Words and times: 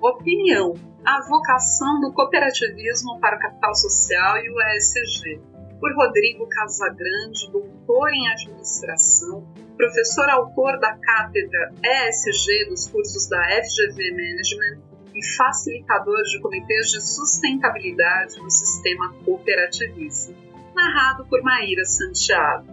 Opinião: 0.00 0.74
A 1.04 1.20
vocação 1.28 2.00
do 2.00 2.12
cooperativismo 2.12 3.20
para 3.20 3.36
o 3.36 3.38
capital 3.38 3.74
social 3.74 4.38
e 4.38 4.50
o 4.50 4.56
ESG. 4.76 5.40
Por 5.78 5.94
Rodrigo 5.94 6.48
Casagrande, 6.48 7.50
doutor 7.52 8.10
em 8.12 8.28
administração, 8.30 9.46
professor 9.76 10.28
autor 10.30 10.78
da 10.78 10.96
cátedra 10.96 11.72
ESG 11.82 12.68
dos 12.68 12.88
cursos 12.88 13.28
da 13.28 13.42
FGV 13.62 14.10
Management 14.12 14.82
e 15.14 15.36
facilitador 15.36 16.22
de 16.22 16.40
comitês 16.40 16.90
de 16.90 17.00
sustentabilidade 17.02 18.38
no 18.40 18.50
sistema 18.50 19.12
cooperativista. 19.24 20.34
Narrado 20.74 21.26
por 21.26 21.42
Maíra 21.42 21.84
Santiago. 21.84 22.66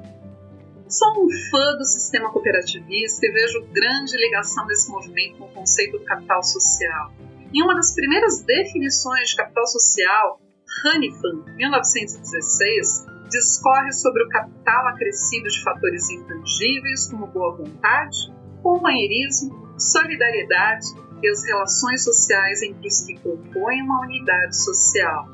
Sou 0.89 1.25
um 1.25 1.27
fã 1.51 1.75
do 1.77 1.83
sistema 1.83 2.31
cooperativista 2.31 3.25
e 3.25 3.31
vejo 3.31 3.67
grande 3.73 4.15
ligação 4.15 4.65
desse 4.67 4.89
movimento 4.89 5.37
com 5.37 5.45
o 5.45 5.54
conceito 5.54 5.97
do 5.97 6.05
capital 6.05 6.41
social. 6.41 7.11
Em 7.54 7.61
uma 7.61 7.75
das 7.75 7.93
primeiras 7.93 8.41
definições 8.43 9.29
de 9.29 9.36
capital 9.36 9.68
social, 9.68 10.39
Hanifan, 10.86 11.43
1916, 11.57 13.05
discorre 13.29 13.92
sobre 13.92 14.23
o 14.23 14.29
capital 14.29 14.87
acrescido 14.87 15.50
de 15.50 15.61
fatores 15.61 16.09
intangíveis 16.09 17.11
como 17.11 17.28
boa 17.28 17.57
vontade, 17.57 18.33
companheirismo, 18.64 19.75
solidariedade 19.78 20.87
e 21.21 21.29
as 21.29 21.43
relações 21.43 22.01
sociais 22.06 22.61
entre 22.61 22.87
os 22.87 23.01
que 23.01 23.19
compõem 23.19 23.81
uma 23.81 24.06
unidade 24.06 24.56
social. 24.56 25.28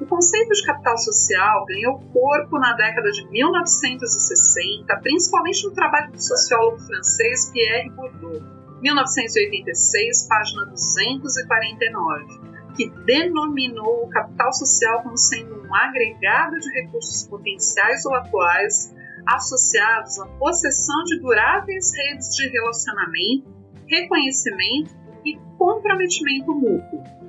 O 0.00 0.06
conceito 0.06 0.52
de 0.52 0.66
capital 0.66 0.98
social 0.98 1.64
ganhou 1.66 2.00
corpo 2.12 2.58
na 2.58 2.72
década 2.74 3.12
de 3.12 3.30
1960, 3.30 4.96
principalmente 5.00 5.64
no 5.64 5.72
trabalho 5.72 6.10
do 6.10 6.20
sociólogo 6.20 6.80
francês 6.80 7.50
Pierre 7.52 7.90
Bourdieu, 7.90 8.42
1986, 8.82 10.26
página 10.28 10.66
249, 10.66 12.26
que 12.76 12.90
denominou 13.06 14.04
o 14.04 14.08
capital 14.08 14.52
social 14.52 15.00
como 15.02 15.16
sendo 15.16 15.62
um 15.62 15.74
agregado 15.74 16.58
de 16.58 16.70
recursos 16.70 17.28
potenciais 17.28 18.04
ou 18.04 18.14
atuais 18.14 18.92
associados 19.28 20.18
à 20.18 20.26
possessão 20.26 21.04
de 21.04 21.20
duráveis 21.20 21.92
redes 21.96 22.34
de 22.34 22.48
relacionamento, 22.48 23.48
reconhecimento 23.86 24.90
e 25.24 25.38
comprometimento 25.56 26.52
mútuo 26.52 27.23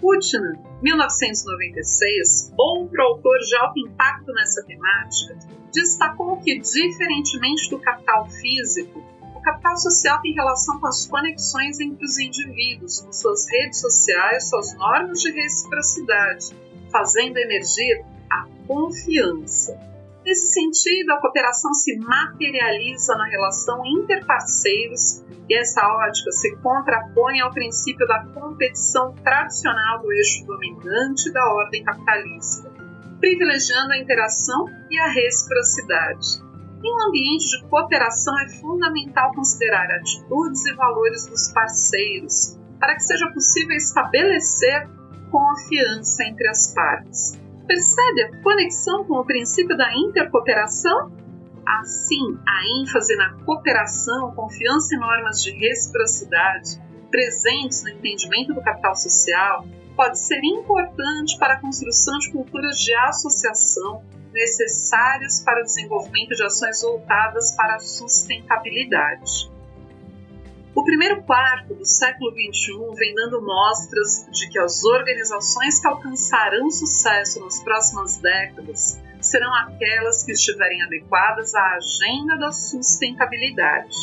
Putnam, 0.00 0.62
1996, 0.82 2.52
outro 2.56 3.02
autor 3.02 3.38
de 3.38 3.56
alto 3.56 3.80
impacto 3.80 4.32
nessa 4.32 4.64
temática, 4.64 5.36
destacou 5.72 6.36
que, 6.38 6.58
diferentemente 6.58 7.68
do 7.70 7.78
capital 7.78 8.28
físico, 8.28 9.02
o 9.34 9.40
capital 9.40 9.76
social 9.76 10.20
tem 10.20 10.32
relação 10.32 10.80
com 10.80 10.86
as 10.86 11.06
conexões 11.06 11.80
entre 11.80 12.04
os 12.04 12.18
indivíduos, 12.18 13.00
com 13.00 13.12
suas 13.12 13.48
redes 13.48 13.80
sociais, 13.80 14.48
suas 14.48 14.74
normas 14.74 15.20
de 15.20 15.30
reciprocidade, 15.30 16.56
fazendo 16.90 17.36
emergir 17.36 18.04
a 18.30 18.46
confiança. 18.66 19.78
Nesse 20.28 20.52
sentido, 20.52 21.12
a 21.12 21.20
cooperação 21.22 21.72
se 21.72 21.96
materializa 21.96 23.16
na 23.16 23.24
relação 23.24 23.80
interparceiros 23.86 25.24
e 25.48 25.58
essa 25.58 25.80
ótica 25.88 26.30
se 26.32 26.54
contrapõe 26.56 27.40
ao 27.40 27.50
princípio 27.50 28.06
da 28.06 28.26
competição 28.26 29.14
tradicional 29.24 30.02
do 30.02 30.12
eixo 30.12 30.44
dominante 30.44 31.32
da 31.32 31.42
ordem 31.54 31.82
capitalista, 31.82 32.70
privilegiando 33.18 33.94
a 33.94 33.98
interação 33.98 34.66
e 34.90 34.98
a 34.98 35.08
reciprocidade. 35.08 36.42
Em 36.84 36.94
um 36.94 37.08
ambiente 37.08 37.48
de 37.48 37.66
cooperação 37.66 38.38
é 38.38 38.50
fundamental 38.50 39.32
considerar 39.32 39.90
atitudes 39.92 40.62
e 40.66 40.74
valores 40.74 41.24
dos 41.24 41.50
parceiros 41.54 42.54
para 42.78 42.94
que 42.96 43.02
seja 43.02 43.32
possível 43.32 43.74
estabelecer 43.74 44.90
confiança 45.30 46.22
entre 46.24 46.48
as 46.48 46.74
partes. 46.74 47.47
Percebe 47.68 48.22
a 48.22 48.42
conexão 48.42 49.04
com 49.04 49.18
o 49.18 49.26
princípio 49.26 49.76
da 49.76 49.94
intercooperação? 49.94 51.12
Assim, 51.66 52.38
a 52.48 52.80
ênfase 52.80 53.14
na 53.14 53.34
cooperação, 53.44 54.34
confiança 54.34 54.94
em 54.94 54.98
normas 54.98 55.42
de 55.42 55.50
reciprocidade 55.50 56.80
presentes 57.10 57.84
no 57.84 57.90
entendimento 57.90 58.54
do 58.54 58.62
capital 58.62 58.96
social 58.96 59.66
pode 59.94 60.18
ser 60.18 60.40
importante 60.44 61.38
para 61.38 61.54
a 61.54 61.60
construção 61.60 62.18
de 62.18 62.32
culturas 62.32 62.78
de 62.78 62.94
associação 62.94 64.02
necessárias 64.32 65.42
para 65.44 65.60
o 65.60 65.64
desenvolvimento 65.64 66.34
de 66.34 66.44
ações 66.44 66.80
voltadas 66.80 67.54
para 67.54 67.74
a 67.74 67.80
sustentabilidade. 67.80 69.50
O 70.78 70.84
primeiro 70.84 71.20
quarto 71.24 71.74
do 71.74 71.84
século 71.84 72.30
XXI 72.30 72.94
vem 72.94 73.12
dando 73.12 73.42
mostras 73.42 74.28
de 74.30 74.48
que 74.48 74.60
as 74.60 74.84
organizações 74.84 75.80
que 75.80 75.88
alcançarão 75.88 76.70
sucesso 76.70 77.40
nas 77.40 77.60
próximas 77.64 78.18
décadas 78.18 78.96
serão 79.20 79.52
aquelas 79.56 80.22
que 80.22 80.30
estiverem 80.30 80.80
adequadas 80.82 81.52
à 81.56 81.74
agenda 81.74 82.36
da 82.36 82.52
sustentabilidade. 82.52 83.96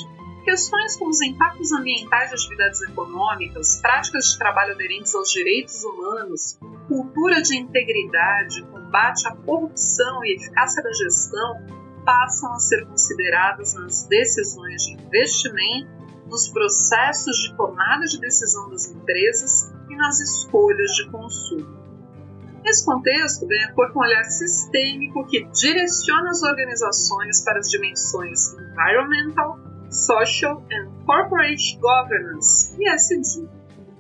Questões 0.44 0.98
como 0.98 1.12
os 1.12 1.22
impactos 1.22 1.72
ambientais 1.72 2.32
de 2.32 2.36
atividades 2.36 2.82
econômicas, 2.82 3.80
práticas 3.82 4.26
de 4.26 4.38
trabalho 4.38 4.74
aderentes 4.74 5.16
aos 5.16 5.32
direitos 5.32 5.82
humanos, 5.82 6.60
cultura 6.90 7.42
de 7.42 7.58
integridade, 7.58 8.62
combate 8.64 9.26
à 9.30 9.32
corrupção 9.34 10.26
e 10.26 10.36
eficácia 10.36 10.84
da 10.84 10.92
gestão 10.92 11.86
passam 12.04 12.54
a 12.54 12.60
ser 12.60 12.86
consideradas 12.86 13.74
nas 13.76 14.06
decisões 14.08 14.84
de 14.84 14.94
investimento, 14.94 15.95
nos 16.26 16.50
processos 16.50 17.36
de 17.38 17.56
tomada 17.56 18.06
de 18.06 18.20
decisão 18.20 18.70
das 18.70 18.90
empresas 18.90 19.74
e 19.90 19.96
nas 19.96 20.20
escolhas 20.20 20.92
de 20.92 21.10
consumo. 21.10 21.86
Nesse 22.64 22.84
contexto, 22.84 23.46
ganha 23.46 23.72
corpo 23.74 24.00
um 24.00 24.02
olhar 24.02 24.24
sistêmico 24.24 25.26
que 25.28 25.46
direciona 25.46 26.32
as 26.32 26.42
organizações 26.42 27.44
para 27.44 27.60
as 27.60 27.70
dimensões 27.70 28.54
Environmental, 28.54 29.60
Social 29.92 30.64
and 30.72 31.06
Corporate 31.06 31.78
Governance, 31.80 32.76
ESG, 32.82 33.48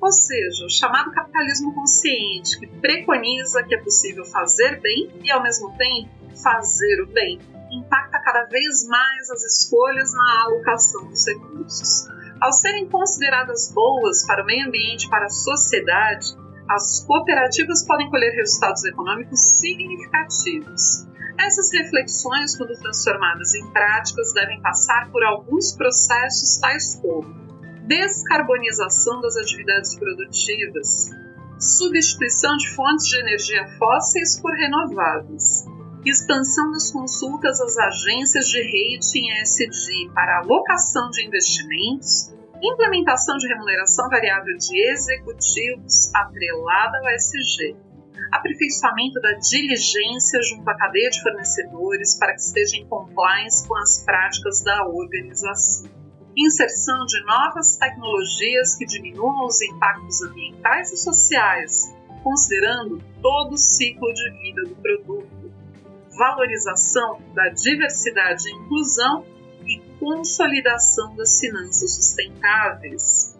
ou 0.01 0.11
seja, 0.11 0.65
o 0.65 0.69
chamado 0.69 1.11
capitalismo 1.11 1.73
consciente, 1.73 2.59
que 2.59 2.67
preconiza 2.67 3.63
que 3.63 3.75
é 3.75 3.77
possível 3.77 4.25
fazer 4.25 4.81
bem 4.81 5.11
e, 5.23 5.31
ao 5.31 5.43
mesmo 5.43 5.75
tempo, 5.77 6.09
fazer 6.43 7.01
o 7.03 7.07
bem, 7.07 7.39
impacta 7.71 8.19
cada 8.19 8.45
vez 8.45 8.87
mais 8.87 9.29
as 9.29 9.43
escolhas 9.43 10.11
na 10.13 10.43
alocação 10.43 11.07
dos 11.07 11.25
recursos. 11.27 12.07
Ao 12.41 12.51
serem 12.51 12.89
consideradas 12.89 13.71
boas 13.73 14.25
para 14.25 14.43
o 14.43 14.45
meio 14.45 14.67
ambiente 14.67 15.05
e 15.05 15.09
para 15.09 15.25
a 15.25 15.29
sociedade, 15.29 16.35
as 16.69 17.05
cooperativas 17.05 17.85
podem 17.85 18.09
colher 18.09 18.33
resultados 18.35 18.83
econômicos 18.85 19.39
significativos. 19.57 21.05
Essas 21.39 21.71
reflexões, 21.71 22.57
quando 22.57 22.77
transformadas 22.79 23.53
em 23.53 23.71
práticas, 23.71 24.33
devem 24.33 24.61
passar 24.61 25.09
por 25.11 25.23
alguns 25.23 25.73
processos 25.73 26.57
tais 26.59 26.95
como 27.01 27.45
descarbonização 27.87 29.21
das 29.21 29.37
atividades 29.37 29.95
produtivas, 29.95 31.09
substituição 31.59 32.57
de 32.57 32.73
fontes 32.73 33.07
de 33.07 33.19
energia 33.19 33.67
fósseis 33.77 34.41
por 34.41 34.51
renováveis, 34.53 35.65
expansão 36.09 36.71
das 36.71 36.91
consultas 36.91 37.59
às 37.61 37.77
agências 37.77 38.47
de 38.47 38.61
rating 38.61 39.41
ESG 39.41 40.11
para 40.13 40.39
alocação 40.39 41.09
de 41.09 41.25
investimentos 41.25 42.35
implementação 42.61 43.37
de 43.37 43.47
remuneração 43.47 44.09
variável 44.09 44.57
de 44.57 44.91
executivos 44.91 46.13
atrelada 46.13 46.97
ao 46.99 47.09
SG, 47.09 47.75
aperfeiçoamento 48.31 49.19
da 49.21 49.33
diligência 49.33 50.41
junto 50.41 50.67
à 50.69 50.75
cadeia 50.75 51.09
de 51.09 51.21
fornecedores 51.21 52.17
para 52.17 52.33
que 52.33 52.41
esteja 52.41 52.77
em 52.77 52.87
compliance 52.87 53.67
com 53.67 53.75
as 53.77 54.03
práticas 54.03 54.63
da 54.63 54.85
organização, 54.87 55.89
inserção 56.35 57.05
de 57.05 57.23
novas 57.25 57.77
tecnologias 57.77 58.75
que 58.75 58.85
diminuam 58.85 59.45
os 59.45 59.61
impactos 59.61 60.21
ambientais 60.23 60.91
e 60.91 60.97
sociais, 60.97 61.93
considerando 62.23 63.01
todo 63.21 63.53
o 63.53 63.57
ciclo 63.57 64.11
de 64.13 64.31
vida 64.41 64.63
do 64.63 64.75
produto, 64.75 65.34
valorização 66.17 67.21
da 67.33 67.49
diversidade 67.49 68.49
e 68.49 68.53
inclusão 68.53 69.25
e 69.65 69.79
consolidação 69.99 71.15
das 71.15 71.39
finanças 71.39 71.95
sustentáveis. 71.95 73.35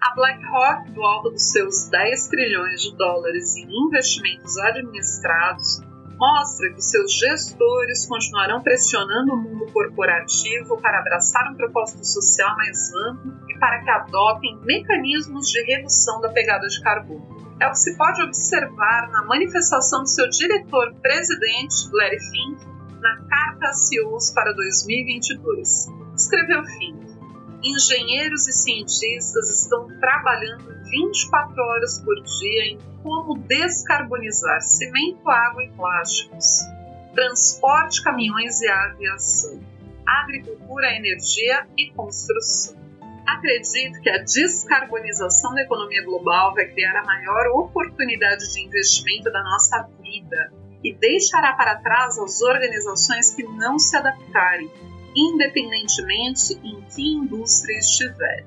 A 0.00 0.14
BlackRock, 0.14 0.90
do 0.92 1.02
alto 1.02 1.30
dos 1.30 1.50
seus 1.50 1.88
10 1.88 2.28
trilhões 2.28 2.80
de 2.80 2.96
dólares 2.96 3.56
em 3.56 3.66
investimentos 3.86 4.56
administrados, 4.58 5.80
mostra 6.18 6.72
que 6.72 6.80
seus 6.80 7.12
gestores 7.18 8.06
continuarão 8.06 8.62
pressionando 8.62 9.34
o 9.34 9.36
mundo 9.36 9.70
corporativo 9.72 10.80
para 10.80 11.00
abraçar 11.00 11.50
um 11.52 11.56
propósito 11.56 12.04
social 12.04 12.56
mais 12.56 12.92
amplo 12.94 13.32
e 13.48 13.58
para 13.58 13.82
que 13.82 13.90
adotem 13.90 14.58
mecanismos 14.62 15.48
de 15.48 15.62
redução 15.64 16.20
da 16.20 16.30
pegada 16.30 16.66
de 16.66 16.80
carbono. 16.80 17.35
É 17.58 17.66
o 17.66 17.70
que 17.70 17.78
se 17.78 17.96
pode 17.96 18.22
observar 18.22 19.10
na 19.10 19.24
manifestação 19.24 20.02
do 20.02 20.08
seu 20.08 20.28
diretor-presidente, 20.28 21.88
Larry 21.90 22.20
Fink, 22.20 22.66
na 23.00 23.16
Carta 23.28 23.68
a 23.68 23.72
CEOs 23.72 24.30
para 24.32 24.52
2022. 24.52 25.86
Escreveu 26.14 26.64
Fink. 26.64 27.06
engenheiros 27.62 28.46
e 28.46 28.52
cientistas 28.52 29.62
estão 29.62 29.88
trabalhando 29.98 30.76
24 30.84 31.62
horas 31.62 31.98
por 32.00 32.14
dia 32.22 32.64
em 32.66 32.78
como 33.02 33.38
descarbonizar 33.38 34.60
cimento, 34.60 35.28
água 35.28 35.64
e 35.64 35.70
plásticos, 35.70 36.58
transporte, 37.14 38.02
caminhões 38.02 38.60
e 38.60 38.68
aviação, 38.68 39.58
agricultura, 40.06 40.94
energia 40.94 41.66
e 41.76 41.90
construção. 41.92 42.75
Acredito 43.26 44.00
que 44.00 44.08
a 44.08 44.18
descarbonização 44.18 45.52
da 45.52 45.62
economia 45.62 46.04
global 46.04 46.54
vai 46.54 46.66
criar 46.66 46.96
a 47.00 47.04
maior 47.04 47.48
oportunidade 47.58 48.52
de 48.52 48.60
investimento 48.60 49.32
da 49.32 49.42
nossa 49.42 49.82
vida 50.00 50.52
e 50.84 50.94
deixará 50.94 51.52
para 51.54 51.76
trás 51.76 52.16
as 52.18 52.40
organizações 52.40 53.34
que 53.34 53.42
não 53.42 53.78
se 53.78 53.96
adaptarem, 53.96 54.70
independentemente 55.16 56.52
em 56.62 56.80
que 56.82 57.02
indústria 57.02 57.78
estiver. 57.78 58.46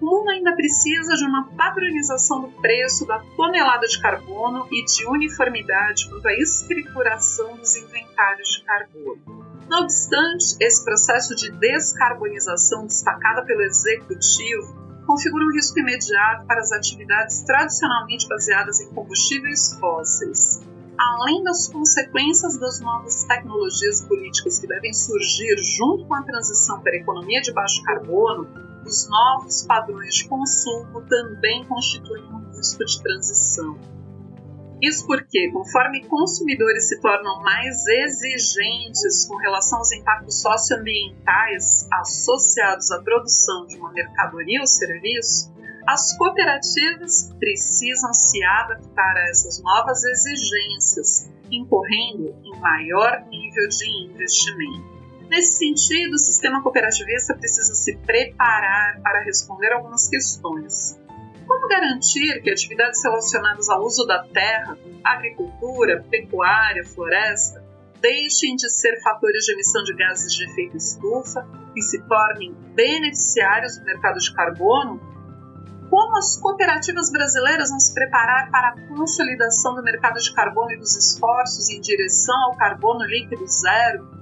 O 0.00 0.06
mundo 0.06 0.30
ainda 0.30 0.54
precisa 0.54 1.14
de 1.14 1.24
uma 1.24 1.48
padronização 1.50 2.40
do 2.42 2.48
preço 2.60 3.06
da 3.06 3.18
tonelada 3.36 3.86
de 3.86 4.00
carbono 4.00 4.66
e 4.70 4.84
de 4.84 5.06
uniformidade 5.06 6.08
quanto 6.08 6.26
à 6.26 6.32
escrituração 6.34 7.56
dos 7.56 7.76
inventários 7.76 8.48
de 8.48 8.64
carbono. 8.64 9.39
Não 9.70 9.84
obstante, 9.84 10.56
esse 10.58 10.84
processo 10.84 11.32
de 11.36 11.48
descarbonização 11.52 12.86
destacada 12.86 13.44
pelo 13.44 13.62
executivo 13.62 14.74
configura 15.06 15.44
um 15.44 15.52
risco 15.52 15.78
imediato 15.78 16.44
para 16.44 16.58
as 16.58 16.72
atividades 16.72 17.42
tradicionalmente 17.42 18.26
baseadas 18.26 18.80
em 18.80 18.92
combustíveis 18.92 19.72
fósseis. 19.78 20.60
Além 20.98 21.44
das 21.44 21.68
consequências 21.68 22.58
das 22.58 22.80
novas 22.80 23.22
tecnologias 23.22 24.02
políticas 24.02 24.58
que 24.58 24.66
devem 24.66 24.92
surgir 24.92 25.56
junto 25.62 26.04
com 26.04 26.14
a 26.16 26.22
transição 26.24 26.80
para 26.80 26.90
a 26.92 26.96
economia 26.96 27.40
de 27.40 27.52
baixo 27.52 27.80
carbono, 27.84 28.48
os 28.84 29.08
novos 29.08 29.64
padrões 29.64 30.16
de 30.16 30.28
consumo 30.28 31.00
também 31.02 31.64
constituem 31.66 32.24
um 32.24 32.56
risco 32.56 32.84
de 32.84 33.00
transição. 33.00 33.78
Isso 34.82 35.06
porque, 35.06 35.50
conforme 35.50 36.06
consumidores 36.06 36.88
se 36.88 37.00
tornam 37.00 37.42
mais 37.42 37.86
exigentes 37.86 39.26
com 39.28 39.36
relação 39.36 39.78
aos 39.78 39.92
impactos 39.92 40.40
socioambientais 40.40 41.86
associados 41.92 42.90
à 42.90 43.02
produção 43.02 43.66
de 43.66 43.76
uma 43.76 43.92
mercadoria 43.92 44.60
ou 44.60 44.66
serviço, 44.66 45.52
as 45.86 46.16
cooperativas 46.16 47.34
precisam 47.38 48.12
se 48.14 48.42
adaptar 48.42 49.16
a 49.16 49.28
essas 49.28 49.62
novas 49.62 50.02
exigências, 50.04 51.30
incorrendo 51.50 52.34
em 52.44 52.58
maior 52.60 53.26
nível 53.28 53.68
de 53.68 54.04
investimento. 54.06 55.00
Nesse 55.28 55.58
sentido, 55.58 56.14
o 56.14 56.18
sistema 56.18 56.62
cooperativista 56.62 57.34
precisa 57.34 57.74
se 57.74 57.96
preparar 57.98 59.00
para 59.00 59.22
responder 59.22 59.72
algumas 59.72 60.08
questões. 60.08 60.99
Como 61.50 61.66
garantir 61.66 62.40
que 62.42 62.50
atividades 62.52 63.02
relacionadas 63.02 63.68
ao 63.68 63.84
uso 63.84 64.06
da 64.06 64.22
terra, 64.22 64.78
agricultura, 65.02 66.06
pecuária, 66.08 66.84
floresta, 66.84 67.60
deixem 68.00 68.54
de 68.54 68.70
ser 68.70 69.02
fatores 69.02 69.44
de 69.46 69.54
emissão 69.54 69.82
de 69.82 69.92
gases 69.96 70.32
de 70.32 70.44
efeito 70.44 70.76
estufa 70.76 71.44
e 71.74 71.82
se 71.82 72.00
tornem 72.02 72.54
beneficiários 72.76 73.76
do 73.76 73.84
mercado 73.84 74.20
de 74.20 74.32
carbono? 74.32 75.00
Como 75.90 76.16
as 76.18 76.36
cooperativas 76.36 77.10
brasileiras 77.10 77.70
vão 77.70 77.80
se 77.80 77.92
preparar 77.92 78.48
para 78.52 78.68
a 78.68 78.86
consolidação 78.86 79.74
do 79.74 79.82
mercado 79.82 80.20
de 80.20 80.32
carbono 80.32 80.70
e 80.70 80.78
dos 80.78 80.94
esforços 80.94 81.68
em 81.68 81.80
direção 81.80 82.44
ao 82.44 82.56
carbono 82.56 83.04
líquido 83.06 83.44
zero 83.48 84.19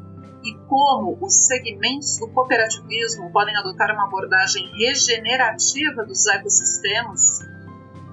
e 0.49 0.55
como 0.67 1.19
os 1.21 1.47
segmentos 1.47 2.19
do 2.19 2.27
cooperativismo 2.29 3.31
podem 3.31 3.55
adotar 3.55 3.93
uma 3.93 4.07
abordagem 4.07 4.67
regenerativa 4.79 6.07
dos 6.07 6.27
ecossistemas, 6.27 7.41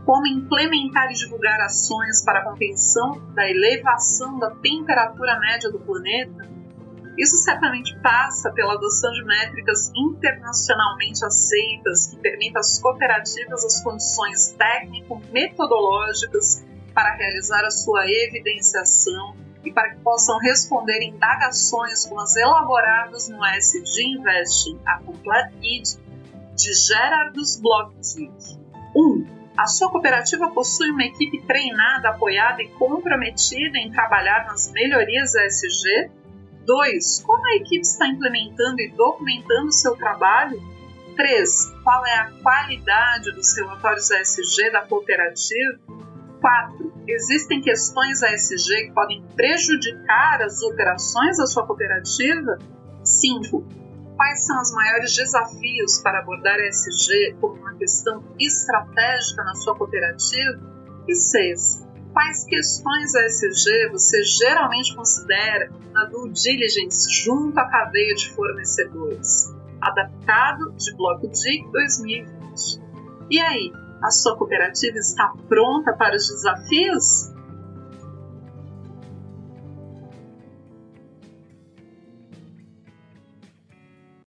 como 0.05 0.27
implementar 0.27 1.09
e 1.11 1.13
divulgar 1.13 1.61
ações 1.61 2.25
para 2.25 2.39
a 2.39 2.43
contenção 2.43 3.21
da 3.33 3.49
elevação 3.49 4.37
da 4.37 4.51
temperatura 4.51 5.39
média 5.39 5.71
do 5.71 5.79
planeta, 5.79 6.53
isso 7.17 7.37
certamente 7.37 7.97
passa 8.01 8.51
pela 8.51 8.73
adoção 8.73 9.13
de 9.13 9.23
métricas 9.23 9.89
internacionalmente 9.95 11.23
aceitas 11.23 12.07
que 12.07 12.17
permitam 12.17 12.59
às 12.59 12.77
cooperativas 12.79 13.63
as 13.63 13.81
condições 13.81 14.51
técnico-metodológicas 14.57 16.65
para 16.93 17.15
realizar 17.15 17.63
a 17.63 17.71
sua 17.71 18.05
evidenciação 18.05 19.44
e 19.65 19.71
para 19.71 19.89
que 19.89 19.99
possam 20.01 20.37
responder 20.39 21.01
indagações 21.01 22.05
como 22.05 22.21
as 22.21 22.35
elaboradas 22.35 23.27
no 23.27 23.43
SD 23.43 24.03
Investing, 24.03 24.79
a 24.85 24.99
Complete 24.99 25.53
Guide 25.59 25.99
de 26.55 26.73
Gerardus 26.73 27.59
Blockdick. 27.59 28.31
1. 28.95 29.01
Um, 29.01 29.25
a 29.57 29.67
sua 29.67 29.89
cooperativa 29.89 30.49
possui 30.51 30.91
uma 30.91 31.03
equipe 31.03 31.41
treinada, 31.45 32.09
apoiada 32.09 32.61
e 32.61 32.67
comprometida 32.69 33.77
em 33.77 33.91
trabalhar 33.91 34.45
nas 34.47 34.71
melhorias 34.71 35.33
ESG? 35.33 36.11
2. 36.65 37.23
Como 37.23 37.45
a 37.45 37.55
equipe 37.55 37.81
está 37.81 38.07
implementando 38.07 38.81
e 38.81 38.89
documentando 38.89 39.71
seu 39.71 39.95
trabalho? 39.95 40.61
3. 41.15 41.73
Qual 41.83 42.05
é 42.05 42.17
a 42.17 42.31
qualidade 42.41 43.31
dos 43.31 43.55
relatórios 43.55 44.11
ESG 44.11 44.71
da 44.71 44.81
cooperativa? 44.81 45.79
4. 46.41 46.94
Existem 47.07 47.61
questões 47.61 48.23
ASG 48.23 48.87
que 48.87 48.91
podem 48.93 49.23
prejudicar 49.35 50.41
as 50.41 50.61
operações 50.63 51.37
da 51.37 51.45
sua 51.45 51.65
cooperativa? 51.65 52.57
5. 53.03 53.63
Quais 54.15 54.45
são 54.45 54.59
os 54.61 54.71
maiores 54.73 55.15
desafios 55.15 55.99
para 56.01 56.19
abordar 56.19 56.55
a 56.55 56.67
ESG 56.67 57.35
como 57.39 57.55
uma 57.55 57.75
questão 57.75 58.23
estratégica 58.39 59.43
na 59.43 59.53
sua 59.55 59.75
cooperativa? 59.75 60.59
E 61.07 61.13
6. 61.13 61.85
Quais 62.11 62.45
questões 62.45 63.13
ASG 63.13 63.89
você 63.91 64.23
geralmente 64.23 64.95
considera 64.95 65.69
na 65.91 66.05
due 66.05 66.31
diligence 66.31 67.11
junto 67.11 67.59
à 67.59 67.69
cadeia 67.69 68.15
de 68.15 68.31
fornecedores? 68.31 69.53
Adaptado 69.81 70.71
de 70.77 70.95
Bloco 70.95 71.27
DIC 71.27 71.69
2020. 71.71 72.81
E 73.29 73.39
aí, 73.39 73.71
a 74.05 74.11
sua 74.11 74.37
cooperativa 74.37 74.97
está 74.97 75.33
pronta 75.49 75.93
para 75.93 76.15
os 76.15 76.27
desafios? 76.27 77.34